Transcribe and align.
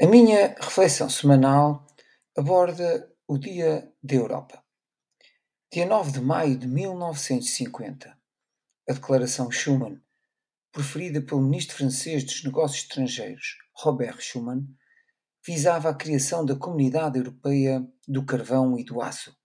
A 0.00 0.06
minha 0.06 0.54
reflexão 0.60 1.10
semanal 1.10 1.84
aborda 2.36 3.12
o 3.26 3.36
Dia 3.36 3.92
da 4.00 4.14
Europa. 4.14 4.62
Dia 5.72 5.86
9 5.86 6.12
de 6.12 6.20
maio 6.20 6.56
de 6.56 6.68
1950, 6.68 8.16
a 8.88 8.92
Declaração 8.92 9.50
Schuman, 9.50 10.00
proferida 10.70 11.20
pelo 11.20 11.40
ministro 11.40 11.78
francês 11.78 12.22
dos 12.22 12.44
Negócios 12.44 12.82
Estrangeiros, 12.82 13.56
Robert 13.74 14.20
Schuman, 14.20 14.68
visava 15.44 15.88
a 15.88 15.94
criação 15.94 16.46
da 16.46 16.54
Comunidade 16.54 17.18
Europeia 17.18 17.84
do 18.06 18.24
Carvão 18.24 18.78
e 18.78 18.84
do 18.84 19.02
Aço, 19.02 19.36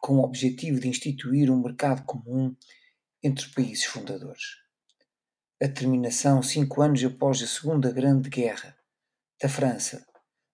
com 0.00 0.14
o 0.14 0.24
objetivo 0.24 0.80
de 0.80 0.88
instituir 0.88 1.50
um 1.50 1.62
mercado 1.62 2.02
comum 2.06 2.56
entre 3.22 3.44
os 3.44 3.52
países 3.52 3.84
fundadores. 3.84 4.56
A 5.62 5.68
terminação 5.68 6.42
cinco 6.42 6.80
anos 6.80 7.04
após 7.04 7.42
a 7.42 7.46
Segunda 7.46 7.92
Grande 7.92 8.30
Guerra 8.30 8.74
da 9.40 9.48
França, 9.50 10.06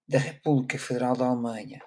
da 0.09 0.19
República 0.19 0.77
Federal 0.77 1.17
da 1.17 1.27
Alemanha, 1.27 1.81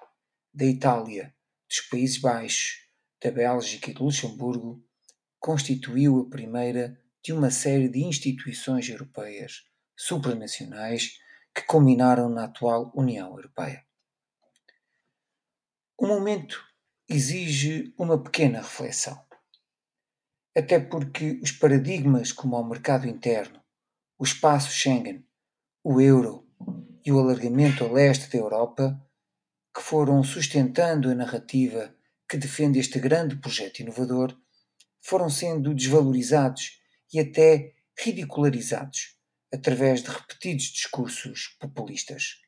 da 0.53 0.65
Itália, 0.65 1.35
dos 1.67 1.81
Países 1.81 2.19
Baixos, 2.19 2.87
da 3.21 3.29
Bélgica 3.31 3.91
e 3.91 3.93
do 3.93 4.05
Luxemburgo, 4.05 4.81
constituiu 5.37 6.19
a 6.19 6.29
primeira 6.29 6.97
de 7.21 7.33
uma 7.33 7.51
série 7.51 7.89
de 7.89 8.03
instituições 8.03 8.87
europeias 8.87 9.65
supranacionais 9.97 11.19
que 11.53 11.63
culminaram 11.63 12.29
na 12.29 12.45
atual 12.45 12.91
União 12.95 13.29
Europeia. 13.29 13.85
O 15.97 16.07
momento 16.07 16.63
exige 17.09 17.93
uma 17.97 18.21
pequena 18.21 18.59
reflexão. 18.61 19.21
Até 20.55 20.79
porque 20.79 21.39
os 21.43 21.51
paradigmas 21.51 22.31
como 22.31 22.57
o 22.57 22.67
mercado 22.67 23.05
interno, 23.05 23.61
o 24.17 24.23
espaço 24.23 24.71
Schengen, 24.71 25.27
o 25.83 25.99
euro, 25.99 26.44
e 27.05 27.11
o 27.11 27.19
alargamento 27.19 27.85
a 27.85 27.91
leste 27.91 28.29
da 28.31 28.37
Europa, 28.37 28.99
que 29.73 29.81
foram 29.81 30.23
sustentando 30.23 31.09
a 31.09 31.15
narrativa 31.15 31.95
que 32.27 32.37
defende 32.37 32.79
este 32.79 32.99
grande 32.99 33.35
projeto 33.35 33.81
inovador, 33.81 34.35
foram 35.01 35.29
sendo 35.29 35.73
desvalorizados 35.73 36.81
e 37.13 37.19
até 37.19 37.75
ridicularizados 37.97 39.15
através 39.53 40.01
de 40.01 40.09
repetidos 40.09 40.65
discursos 40.65 41.55
populistas. 41.59 42.41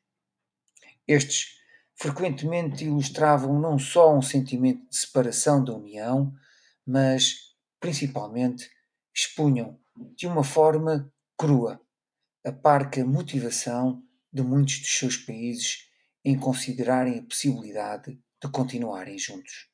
Estes 1.06 1.58
frequentemente 1.94 2.84
ilustravam 2.84 3.58
não 3.60 3.78
só 3.78 4.16
um 4.16 4.22
sentimento 4.22 4.88
de 4.88 4.96
separação 4.96 5.62
da 5.62 5.74
União, 5.74 6.34
mas, 6.84 7.54
principalmente, 7.80 8.68
expunham 9.14 9.78
de 10.16 10.26
uma 10.26 10.44
forma 10.44 11.12
crua 11.36 11.80
a 12.48 12.52
parca 12.52 13.04
motivação 13.04 14.02
de 14.32 14.42
muitos 14.42 14.78
dos 14.78 14.98
seus 14.98 15.18
países 15.18 15.86
em 16.24 16.38
considerarem 16.38 17.18
a 17.18 17.22
possibilidade 17.22 18.18
de 18.42 18.50
continuarem 18.50 19.18
juntos. 19.18 19.68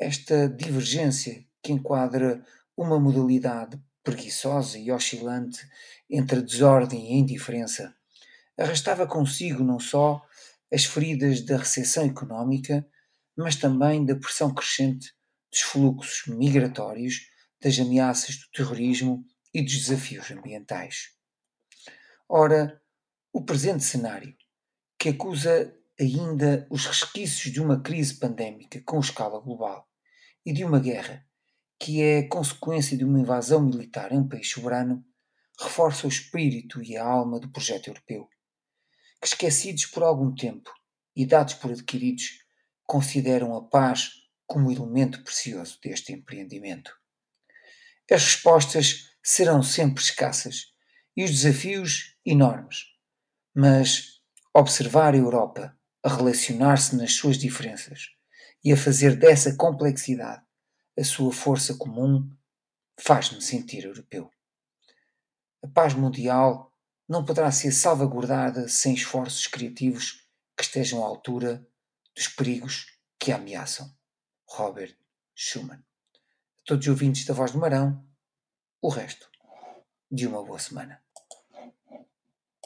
Esta 0.00 0.48
divergência, 0.48 1.46
que 1.62 1.70
enquadra 1.70 2.44
uma 2.76 2.98
modalidade 2.98 3.80
preguiçosa 4.02 4.78
e 4.78 4.90
oscilante 4.90 5.64
entre 6.10 6.42
desordem 6.42 7.12
e 7.12 7.18
indiferença, 7.18 7.94
arrastava 8.58 9.06
consigo 9.06 9.62
não 9.62 9.78
só 9.78 10.20
as 10.72 10.86
feridas 10.86 11.40
da 11.42 11.58
recessão 11.58 12.04
económica, 12.04 12.84
mas 13.36 13.54
também 13.54 14.04
da 14.04 14.16
pressão 14.16 14.52
crescente 14.52 15.14
dos 15.52 15.60
fluxos 15.60 16.34
migratórios, 16.34 17.28
das 17.62 17.78
ameaças 17.78 18.38
do 18.38 18.50
terrorismo 18.52 19.24
e 19.54 19.62
dos 19.62 19.78
desafios 19.78 20.32
ambientais. 20.32 21.16
Ora, 22.30 22.78
o 23.32 23.42
presente 23.42 23.82
cenário, 23.82 24.36
que 24.98 25.08
acusa 25.08 25.74
ainda 25.98 26.66
os 26.70 26.84
resquícios 26.84 27.50
de 27.50 27.58
uma 27.58 27.80
crise 27.80 28.18
pandémica 28.18 28.82
com 28.84 29.00
escala 29.00 29.40
global 29.40 29.88
e 30.44 30.52
de 30.52 30.62
uma 30.62 30.78
guerra 30.78 31.26
que 31.80 32.02
é 32.02 32.24
consequência 32.24 32.98
de 32.98 33.04
uma 33.04 33.18
invasão 33.18 33.62
militar 33.62 34.12
em 34.12 34.18
um 34.18 34.28
país 34.28 34.50
soberano, 34.50 35.02
reforça 35.58 36.06
o 36.06 36.10
espírito 36.10 36.82
e 36.82 36.98
a 36.98 37.04
alma 37.04 37.40
do 37.40 37.50
projeto 37.50 37.88
europeu, 37.88 38.28
que 39.22 39.28
esquecidos 39.28 39.86
por 39.86 40.02
algum 40.02 40.34
tempo 40.34 40.70
e 41.16 41.24
dados 41.24 41.54
por 41.54 41.70
adquiridos, 41.70 42.44
consideram 42.84 43.56
a 43.56 43.64
paz 43.64 44.10
como 44.46 44.70
elemento 44.70 45.24
precioso 45.24 45.78
deste 45.82 46.12
empreendimento. 46.12 46.92
As 48.10 48.22
respostas 48.22 49.08
serão 49.22 49.62
sempre 49.62 50.02
escassas 50.02 50.74
e 51.18 51.24
os 51.24 51.30
desafios 51.30 52.16
enormes 52.30 52.98
mas 53.60 54.22
observar 54.54 55.14
a 55.14 55.16
Europa 55.16 55.76
a 56.00 56.08
relacionar-se 56.08 56.94
nas 56.94 57.14
suas 57.14 57.36
diferenças 57.36 58.10
e 58.62 58.72
a 58.72 58.76
fazer 58.76 59.16
dessa 59.16 59.56
complexidade 59.56 60.44
a 60.96 61.02
sua 61.02 61.32
força 61.32 61.74
comum 61.74 62.30
faz-me 63.00 63.42
sentir 63.42 63.84
europeu. 63.84 64.30
A 65.60 65.66
paz 65.66 65.92
mundial 65.94 66.72
não 67.08 67.24
poderá 67.24 67.50
ser 67.50 67.72
salvaguardada 67.72 68.68
sem 68.68 68.94
esforços 68.94 69.48
criativos 69.48 70.24
que 70.56 70.62
estejam 70.62 71.02
à 71.02 71.06
altura 71.08 71.66
dos 72.14 72.28
perigos 72.28 72.98
que 73.18 73.32
a 73.32 73.36
ameaçam. 73.36 73.92
Robert 74.48 74.96
Schuman. 75.34 75.82
A 76.58 76.62
todos 76.64 76.86
os 76.86 76.90
ouvintes 76.90 77.24
da 77.24 77.34
Voz 77.34 77.50
do 77.50 77.58
Marão, 77.58 78.06
o 78.80 78.88
resto 78.88 79.28
de 80.10 80.28
uma 80.28 80.44
boa 80.44 80.60
semana. 80.60 81.02